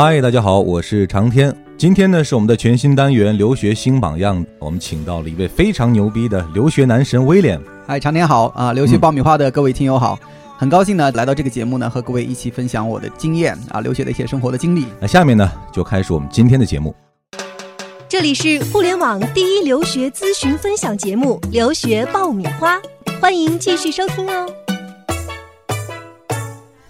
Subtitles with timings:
[0.00, 1.52] 嗨，大家好，我是长天。
[1.76, 7.60] 今天呢是我们的全新单元留学新榜样，我们请到了一位非常牛逼的留学男神威廉。
[7.84, 8.72] 嗨，长天好啊！
[8.72, 10.16] 留学爆米花的各位听友好，
[10.56, 14.86] 很高兴呢来到这个节目呢，和各位一起分享我的经验啊，留学的一些生活的经历。
[15.00, 16.94] 那下面呢就开始我们今天的节目。
[18.08, 22.76] 这里是互联网第一留学咨询分享节目《留学爆米花》，
[23.20, 24.48] 欢迎继续收听哦。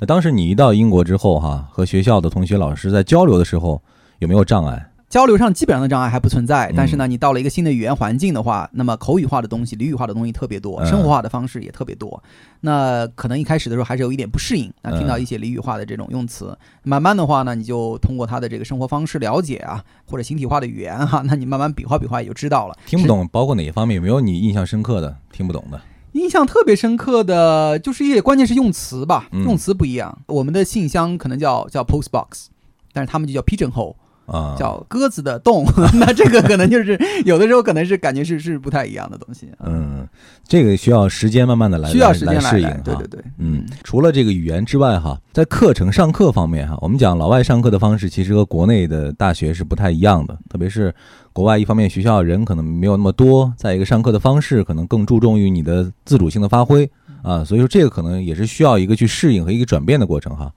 [0.00, 3.82] 那当时你一到英国之后，哈，和学校的同学、老师在交流的时候，
[4.20, 4.90] 有没有障碍？
[5.08, 12.22] 交流上基本上的障碍还不存在，嗯但是呢，你到了一个新的语言环境的话，那么口语化的东西、俚语化的东西特别多，嗯生活化的方式也特别多。
[12.60, 22.76] 那可能一开始的时候还是有一点不适应，那嗯听到一些俚语化的这种用词，慢慢的话呢，你就通过他的这个生活方式了解啊，或者形体化的语言哈，那你慢慢比划比划也就知道了。
[22.86, 23.96] 听不懂，包括哪一方面？
[23.96, 25.80] 有没有你印象深刻的听不懂的？
[26.12, 30.18] 印象特别深刻的就是一些，关键是用词吧，嗯用词不一样。
[30.26, 32.48] 我们的信箱可能叫叫 post box，
[32.92, 33.94] 但是他们就叫 pigeon hole，
[34.28, 35.64] 啊，叫鸽子的洞。
[35.98, 39.48] 那这个可能就是有的时候可能是感觉是是不太一样的东西。
[39.64, 40.06] 嗯，
[40.46, 50.94] 这个需要时间慢慢的来，需要时间来适应，对对对，嗯，除了这个语言之外，哈，在课程上课方面，哈，我们讲老外上课的方式其实和国内的大学是不太一样的，特别是
[51.32, 56.90] 国外，一方面学校人可能没有那么多，再一个上课的方式可能更注重于你的自主性的发挥
[57.22, 60.52] 啊，所以说这个可能也是需要一个去适应和一个转变的过程哈。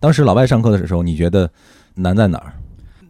[0.00, 1.48] 当时老外上课的时候，你觉得
[1.94, 2.52] 难在哪儿？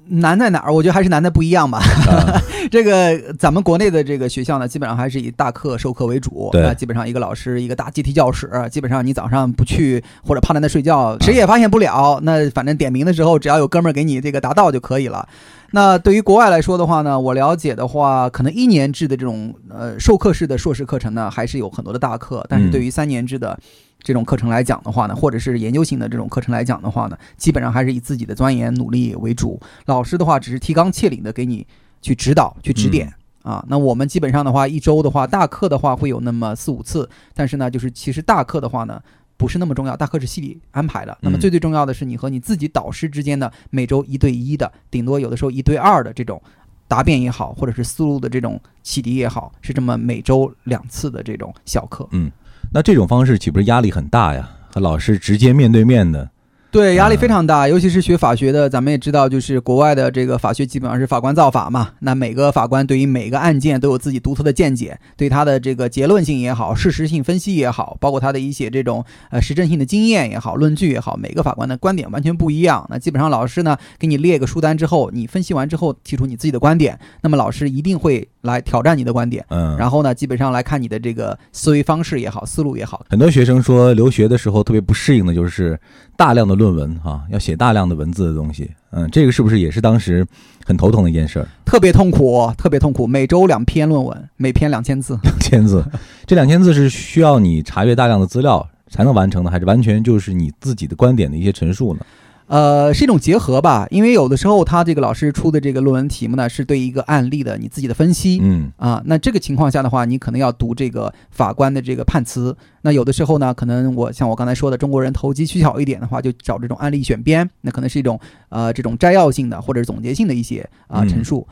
[0.06, 0.72] 难在哪儿？
[0.72, 1.81] 我觉得还是难在不一样吧。
[2.08, 12.20] 嗯 这个咱们国内的这个学校呢，基本上还是以大课授课为主，对那基本上一个老师一个大阶梯教室，基本上你早上不去或者趴在那睡觉，谁也发现不了。
[12.23, 15.28] 那反正点名的时候，只要有哥们儿给你这个答到就可以了。
[15.72, 23.58] 那对于国外来说的话呢，我了解的话，可能一年制的这种呃授课式的硕士课程呢，还是有很多的大课，但是对于三年制的。
[24.04, 29.61] 这种课程来讲的话呢，或者是研究型的这种课程来讲的话呢，基本上还是以自己的钻研努力为主。
[29.86, 31.64] 老师的话只是提纲挈领的给你
[32.00, 33.64] 去指导、去指点、啊。
[33.68, 39.00] 那我们基本上的话，一周的话，大课的话会有那么四五次，但是呢，就是其实大课的话呢。
[39.42, 41.19] 不是那么重要，大课是系里安排的。
[41.20, 46.41] 那么嗯最最重要的是你和你自己导师之间的每周一对一的，顶多有的时候一对二的这种
[46.86, 52.08] 答辩也好，或者是思路的这种启迪也好，是这么每周两次的这种小课。
[52.13, 52.30] 嗯
[52.73, 54.48] 那这种方式岂不是压力很大呀？
[54.70, 56.30] 和老师直接面对面的，
[56.72, 61.90] 对，压力嗯非常大，尤其是学法学的，咱们也知道，就是国外的这个法学基本上是法官造法嘛。
[61.98, 72.86] 那每个法官对于每个案件都有自己独特的见解，对他的这个结论性也好，事实性分析也好，包括他的一些这种呃实证性的经验也好，论据也好，每个法官的观点完全不一样。
[72.88, 85.79] 那基本上老师呢给你列个书单之后，你分析完之后提出你自己的观点，那么老师一定会来挑战你的观点，嗯，然后呢基本上来看你的这个思维方式也好，思路也好，很多学生说留学的时候特别不适应的就是
[86.17, 88.70] 大量的论文哈、要写大量的文字的东西。
[88.91, 90.27] 嗯，这个是不是也是当时
[90.67, 91.48] 很头疼的一件事儿？
[91.64, 93.07] 特别痛苦，特别痛苦。
[93.07, 95.19] 每周两篇论文，每篇两千字。
[95.24, 95.83] 两千字，
[96.27, 102.01] 这两千字是需要你查阅大量的资料才能完成的，还是完全就是你自己的观点的一些陈述呢？
[102.47, 108.41] 呃，是一种结合吧，因为有的时候他这个老师出的这个论文题目呢，是对一个案例的你自己的分析。
[108.42, 112.55] 嗯啊，那这个情况下的话，你可能要读这个法官的这个判词。
[112.83, 121.47] 那有的时候呢，可能我像我刚才说的，中国人投机取巧一点的话，就找这种案例选编，那可能是一种呃这种摘要性的或者是总结性的一些啊、嗯陈述。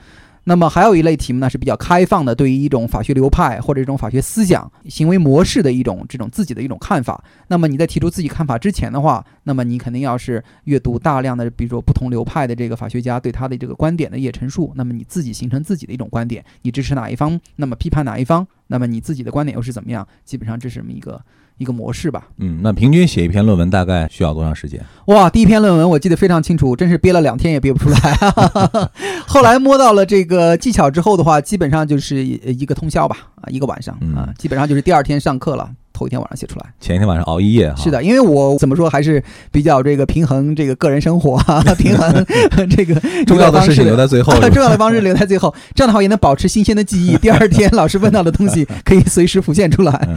[0.51, 7.23] 那么还有一类题目呢是比较开放的，对于一种法学流派或者一种法学思想、行为模式的一种这种自己的一种看法。
[7.47, 20.05] 那么你在提出自己看法之前的话，那么你肯定要是阅读大量的，比如说不同流派的这个法学家对他的这个观点的一些陈述，那么你自己形成自己的一种观点，你支持哪一方，那么批判哪一方，那么你自己的观点又是怎么样？
[20.25, 21.25] 基本上这是这么一个
[21.61, 22.27] 一个模式吧。
[22.39, 24.83] 嗯，那平均写一篇论文大概需要多长时间？
[25.09, 27.99] 哇，第一篇论文我记得非常清楚，真是憋了两天也憋不出来。
[29.29, 36.67] 后来摸到了这个技巧之后的话，基本上就是一个通宵吧，啊，一个晚上嗯啊，基本上就是第二天上课了，头一天晚上写出来。
[36.81, 37.77] 前一天晚上熬一夜哈。
[37.77, 41.39] 是，的，因为我怎么说还是比较这个平衡这个个人生活，
[41.79, 42.27] 平衡
[42.71, 44.07] 这个重要的事情留在。
[44.07, 44.33] 最后。
[44.51, 47.17] 重要的方式留在最后，这样的话也能保持新鲜的记忆。
[47.19, 50.09] 第二天老师问到的东西可以随时浮现出来。
[50.09, 50.17] 嗯，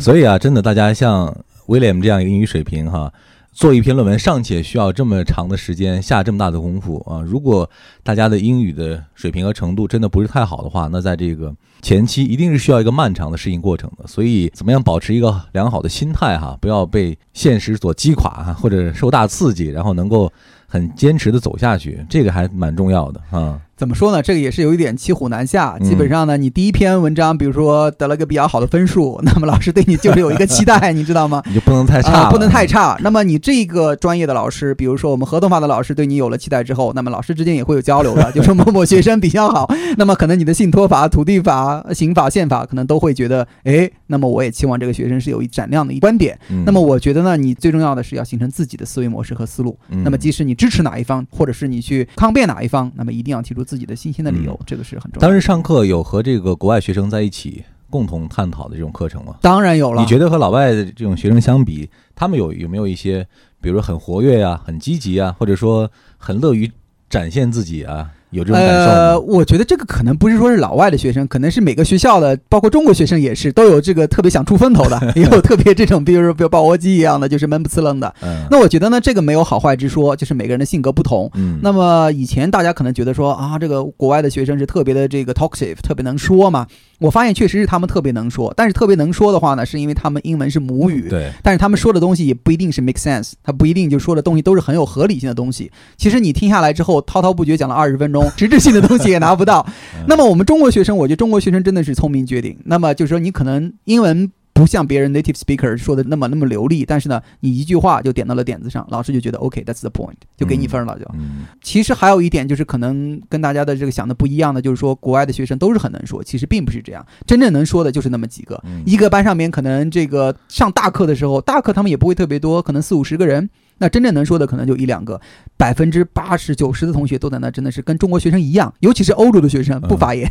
[0.00, 1.32] 所以啊，真的，大家像
[1.66, 3.12] 威廉这样一个英语水平哈，
[3.58, 7.20] 做一篇论文尚且需要这么长的时间，下这么大的功夫啊。
[7.22, 7.68] 如果
[8.04, 11.52] 大家的英语的水平和程度真的不是太好的话，那在这个
[11.82, 14.06] 前期一定是需要一个漫长的适应过程的。
[14.06, 20.32] 所以，怎么样保持一个良好的心态哈，不要被现实所击垮哈，或者受大刺激，然后能够
[20.68, 23.60] 很坚持的走下去，这个还蛮重要的啊。
[23.78, 24.20] 怎么说呢？
[24.20, 25.76] 这个也是有一点骑虎难下。
[25.80, 31.40] 嗯基本上呢，你第一篇文章，比如说得了个比较好的分数， 那么老师对你就是有一个期待，你知道吗？
[31.46, 32.98] 你就不能太差不能太差。
[33.00, 46.36] 那么你这个专业的老师，比如说我们合同法的老师对你有了期待之后，那么老师之间也会有交流的， 就说某某学生比较好，那么可能你的信托法、土地法、刑法、宪法可能都会觉得，哎，那么我也期望这个学生是有一闪亮的一观点。
[46.50, 49.78] 嗯那么我觉得呢，你最重要的是要形成自己的思维模式和思路。
[49.90, 55.26] 嗯那么即使你支持哪一方，或者是你去抗辩哪一方，那么一定要提出自己的新鲜的理由，这个是很重要的。
[55.26, 59.36] 当时上课有和这个国外学生在一起共同探讨的这种课程吗？
[59.42, 63.28] 当然有了，你觉得和老外的这种学生相比，他们有有没有一些，
[63.60, 66.72] 比如说很活跃呀、很积极啊，或者说很乐于
[67.10, 68.92] 展现自己啊，有这种感受吗？
[68.92, 78.14] 呃，我觉得这个可能不是说是老外的学生，可能是每个学校的，包括中国学生也是，都有这个特别想出风头的， 也有特别这种，比如说比如抱窝鸡一样的，就是闷不呲楞的。
[78.22, 81.30] 嗯，那我觉得呢，这个没有好坏之说，就是每个人的性格不同。
[81.34, 86.66] 嗯，那么以前大家可能觉得说啊，这个国外的学生是特别的这个 talkative，特别能说嘛。
[86.98, 95.70] 我发现确实是他们特别能说，但是特别能说的话呢，是因为他们英文是母语，对，但是他们说的东西也不一定是 make sense，他不一定就说的东西都是很有合理性的东西。
[95.96, 99.64] 其实你听下来之后，滔滔不绝讲了二十分钟， 实质性的东西也拿不到。
[99.96, 102.56] 嗯那么我们中国学生，我觉得中国学生真的是聪明绝顶。
[102.64, 104.30] 那么就是说，你可能英文。
[104.54, 111.04] 不像别人 native speaker 说的那么那么流利，但是呢，你一句话就点到了点子上，老师就觉得 OK，that's、the point，就给你分了就。
[111.14, 118.60] 嗯其实还有一点就是，可能跟大家的这个想的不一样的，就是说国外的学生都是很能说，其实并不是这样，真正能说的就是那么几个。
[118.66, 125.20] 嗯一个班上面可能这个上大课的时候，大课他们也不会特别多，可能四五十个人，那真正能说的可能就一两个，
[125.56, 130.28] 百分之八十九十的同学都在那，真的是跟中国学生一样，尤其是欧洲的学生不发言，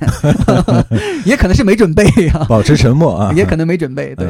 [1.25, 4.27] 也可能是没准备呀、 保持沉默啊，也可能没准备，对。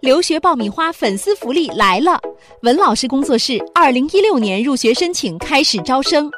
[0.00, 2.18] 留学爆米花粉丝福利来了！
[2.62, 6.30] 文老师工作室二零一六年入学申请开始招生，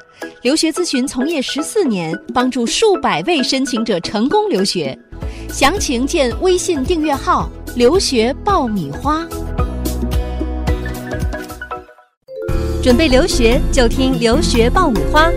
[0.42, 4.98] 留学咨询从业十四年，帮助数百位申请者成功留学。
[5.52, 7.46] 详情见微信订阅号
[7.76, 9.22] “留学爆米花”。
[12.82, 15.30] 准备留学就听留学爆米花，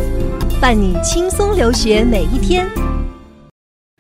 [0.62, 2.66] 伴你轻松留学每一天。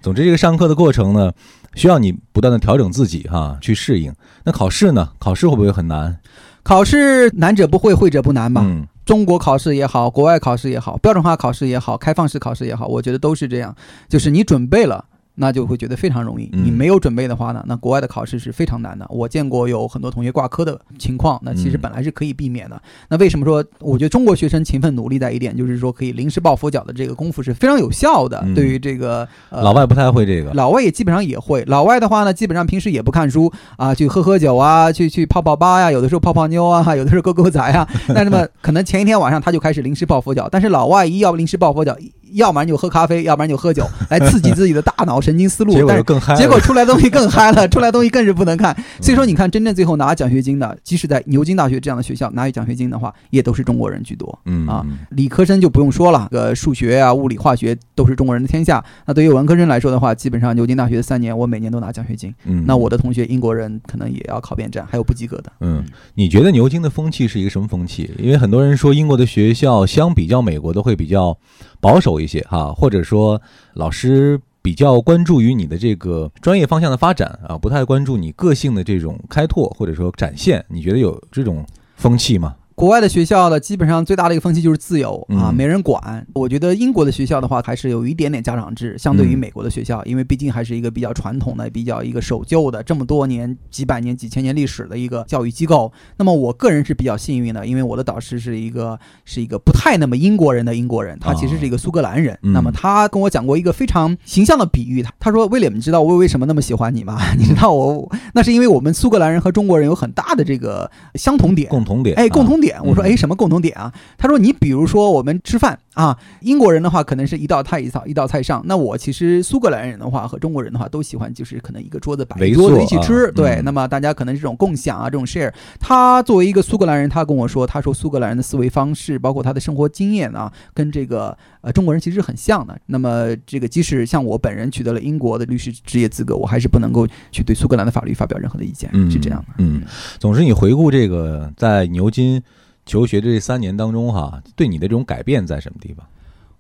[0.02, 1.34] 总之，这个上课的过程呢，
[1.74, 4.14] 需要你不断的调整自己哈，去适应。
[4.46, 5.10] 那考试呢？
[5.20, 6.18] 考试会不会很难？
[6.64, 8.62] 考试难者不会，会者不难吧？
[8.64, 13.76] 嗯中国考试也好，国外考试也好，标准化考试也好，开放式考试也好，我觉得都是这样。
[14.10, 19.06] 就是你准备了，那就会觉得非常容易；嗯你没有准备的话呢，那国外的考试是非常难的。
[19.10, 22.82] 我见过有很多同学挂科的情况，那其实嗯本来是可以避免的。
[23.10, 28.42] 那为什么说我觉得中国学生勤奋努力在一点，就是说可以临时抱佛脚的这个功夫是非常有效的。
[28.46, 30.54] 嗯对于这个、呃、老外不太会这个。
[30.54, 31.64] 老外也基本上也会。
[31.68, 37.88] 老外的话呢，基本上平时也不看书啊，去喝喝酒啊，去去泡泡吧呀，有的时候泡泡妞啊， 有的时候勾勾仔啊。
[38.08, 41.96] 那那么可能前一天晚上他就开始临时抱佛脚，但是老外一要临时抱佛脚，
[42.36, 45.74] 要不然就喝咖啡，要不然就喝酒，来刺激自己的大脑神经思路。
[45.74, 46.36] 结果更嗨。
[46.36, 48.76] 结果出来的东西更嗨了， 出来的东西更是不能看。
[49.02, 54.38] 所以说，你看，真正最后拿奖学金的，即使在牛津大学这样的学校拿奖学金的话，也都是中国人居多。
[54.46, 58.84] 嗯啊嗯理科生就不用说了，呃，数学啊、物理、化学都是中国人的天下。
[59.06, 62.34] 那对于文科生来说的话，基本上牛津大学三年，我每年都拿奖学金。
[62.44, 65.52] 嗯，那我的同学英国人可能也要考边站，还有不及格的。
[65.62, 65.84] 嗯，
[66.16, 68.12] 你觉得牛津的风气是一个什么风气？
[68.18, 71.38] 因为很多人说英国的学校相比较美国的会比较
[71.86, 73.40] 保守一些哈，或者说
[73.74, 80.66] 老师比较关注于你的这个专业方向的发展啊，不太关注你个性的这种开拓或者说展现。
[80.68, 81.64] 你觉得有这种
[81.95, 82.56] 风气吗？
[82.76, 86.28] 国外的学校呢，基本上最大的一个风气就是自由啊，嗯没人管。
[86.34, 95.90] 我觉得英国的学校的话，还是有一点点家长制，相对于嗯美国的学校，因为毕竟还是一个比较传统的、比较一个守旧的，这么多年、几百年、几千年历史的一个教育机构。
[96.18, 102.38] 那么我个人是比较幸运的，因为我的导师是一个是一个不太那么英国人的英国人，他其实是一个苏格兰人。
[102.44, 107.18] 嗯那么他跟我讲过一个非常形象的比喻，他他说：“威廉，你知道我为什么那么喜欢你吗？
[107.40, 112.16] 你知道我那是因为我们苏格兰人和中国人有很大的这个相同点。”共同点？
[112.18, 113.94] 哎，啊共同点，我说嗯哎，什么共同点啊？
[114.18, 125.52] 他说你比如说我们吃饭啊，英国人的话可能是一道菜一道一道菜上，那我其实苏格兰人的话和中国人的话都喜欢就是可能一个桌子摆桌子一起吃，对嗯，那么大家可能这种共享啊，这种 share。
[125.80, 132.78] 他作为一个苏格兰人，他跟我说，他说苏格兰人的思维方式，包括他的生活经验啊，跟这个呃中国人其实很像的。
[132.87, 139.54] 那么这个即使像我本人取得了英国的律师职业资格，我还是不能够去对苏格兰的法律发表任何的意见，嗯是这样的。
[139.59, 139.81] 嗯，
[140.19, 142.42] 总之你回顾这个在牛津
[142.85, 146.06] 求学的这三年当中哈，对你的这种改变在什么地方？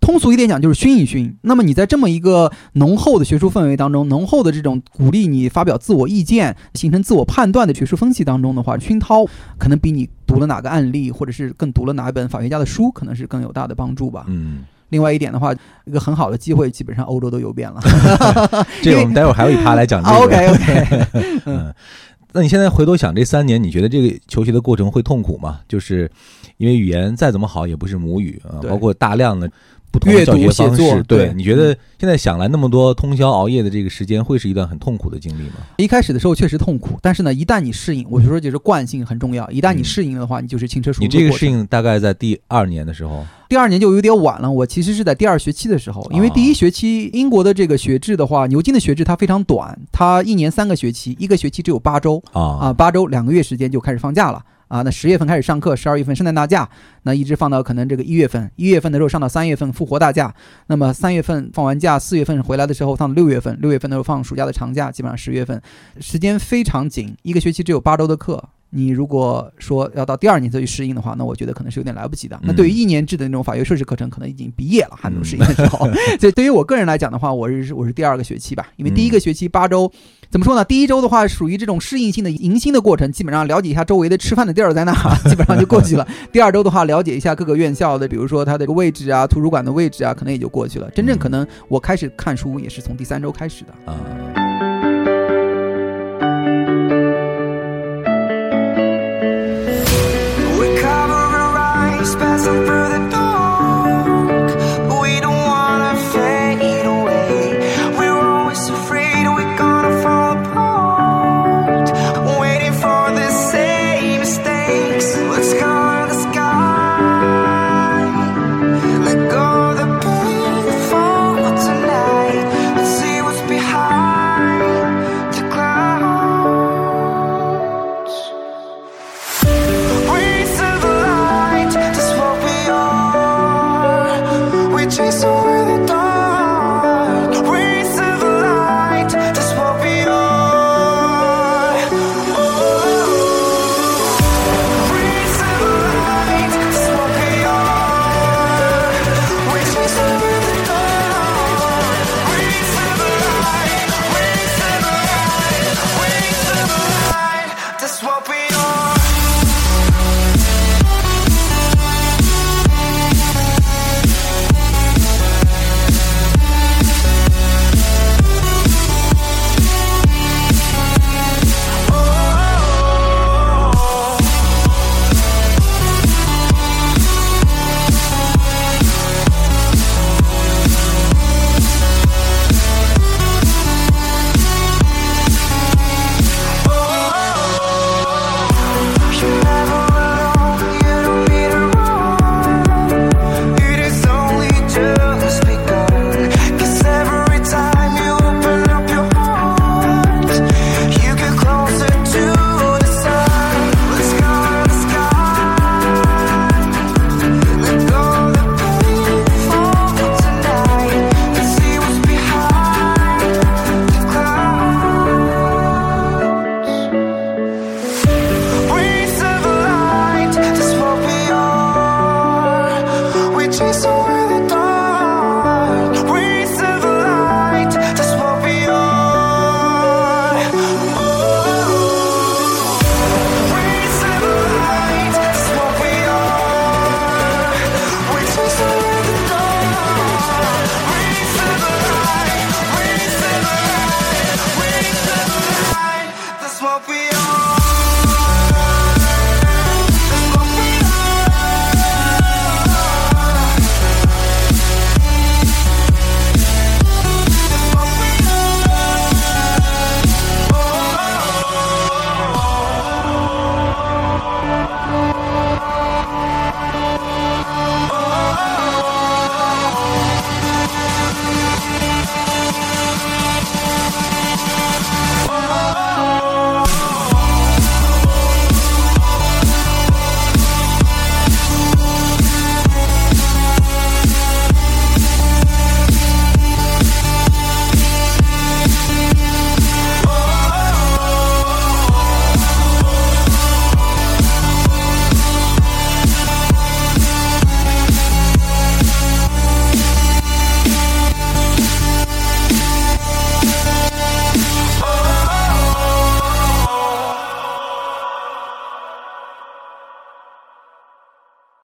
[0.01, 1.35] 通俗一点讲就是熏一熏。
[1.41, 9.25] 那么你在这么一个浓厚的学术氛围当中，浓厚的这种鼓励你发表自我意见、形成自我判断的学术风气当中的话，熏陶
[9.57, 14.25] 可能比你读了哪个案例，或者是更读了哪一本法学家的书，可能是更有大的帮助吧。
[14.27, 15.51] 嗯，另外一点的话，
[15.85, 17.81] 一个很好的机会，基本上欧洲都游遍了。
[18.83, 20.17] 这个我们待会儿还有一趴来讲这个。
[20.21, 21.73] OK OK， 嗯，
[22.35, 25.61] 那你现在回头想这三年，你觉得这个求学的过程会痛苦吗？
[25.69, 26.11] 就是
[26.57, 29.49] 因为语言再怎么好也不是母语啊，包括大量的
[29.95, 35.55] 不同的阅读教学方写作式，对你觉得现在想来那么多通宵熬夜的这个时间，会是一段很痛苦的经历吗？
[35.77, 39.49] 一开始的时候确实痛苦，但是呢，一旦你适应，我就说就是惯性很重要。
[39.49, 41.07] 一旦你嗯适应的话，你就是轻车熟路你。
[41.07, 54.43] 这个适应大概在第二年的时候，第二年就有点晚了，我其实是在第二学期的时候，因为哦第一学期英国的这个学制的话，牛津的学制它非常短，它一年三个学期，一个学期只有八周啊，啊，八周两个月时间就开始放假了。
[54.67, 56.67] 啊，那十月份开始上课，十二月份圣诞大假，
[57.03, 60.33] 那一直放到可能这个一月份，一月份的时候上到三月份复活大假，
[60.67, 65.61] 那么三月份放完假，四月份回来的时候放到六月份，六月份的时候放暑假的长假，基本上十月份，
[65.99, 68.49] 时间非常紧，一个学期只有八周的课。
[68.69, 72.37] 你如果说要到第二年再去适应的话，那我觉得可能是有点来不及的。
[72.43, 75.87] 那对于一年制的那种法学硕士课程，可能已经毕业了，还没有适应的时候。
[76.19, 79.89] 所以对于我个人来讲的话，我是我是第二个学期吧，因为第一个学期八周，
[80.29, 80.65] 怎么说呢？
[80.65, 84.93] 第一周的话属于这种适应性的迎新的过程，基本上了解一下周围的吃饭的地儿在哪，
[85.29, 86.05] 基本上就过去了。
[86.33, 90.89] 第二周的话，了解一下各个院校的，比如说它的这个位置啊、图书馆的位置啊，可能也就过去了。
[90.91, 93.91] 真正可能我开始看书也是从第三周开始的。
[93.91, 93.95] 啊，
[102.17, 102.94] passing through